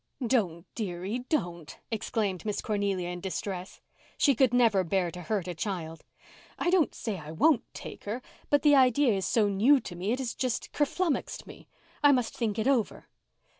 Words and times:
"Don't—dearie—don't," 0.25 1.77
exclaimed 1.91 2.43
Miss 2.43 2.59
Cornelia 2.59 3.09
in 3.09 3.21
distress. 3.21 3.81
She 4.17 4.33
could 4.33 4.51
never 4.51 4.83
bear 4.83 5.11
to 5.11 5.21
hurt 5.21 5.47
a 5.47 5.53
child. 5.53 6.03
"I 6.57 6.71
don't 6.71 6.95
say 6.95 7.19
I 7.19 7.31
won't 7.31 7.71
take 7.75 8.05
her—but 8.05 8.63
the 8.63 8.73
idea 8.73 9.13
is 9.13 9.27
so 9.27 9.47
new 9.47 9.75
it 9.75 10.17
has 10.17 10.33
just 10.33 10.71
kerflummuxed 10.71 11.45
me. 11.45 11.67
I 12.01 12.13
must 12.13 12.35
think 12.35 12.57
it 12.57 12.67
over." 12.67 13.09